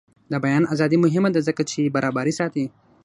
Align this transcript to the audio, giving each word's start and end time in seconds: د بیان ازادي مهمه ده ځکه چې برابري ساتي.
د 0.31 0.33
بیان 0.43 0.63
ازادي 0.73 0.97
مهمه 1.05 1.29
ده 1.35 1.39
ځکه 1.47 1.63
چې 1.71 1.93
برابري 1.95 2.33
ساتي. 2.39 2.65